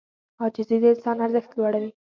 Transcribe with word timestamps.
عاجزي 0.41 0.77
د 0.81 0.83
انسان 0.93 1.17
ارزښت 1.25 1.51
لوړوي. 1.57 1.91